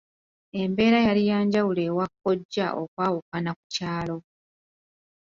Embeera 0.61 0.99
yali 1.07 1.23
ya 1.29 1.37
njawulo 1.45 1.81
ewa 1.89 2.05
kkojja 2.11 2.67
okwawukana 2.81 3.51
ku 3.57 3.65
kyalo. 3.73 4.17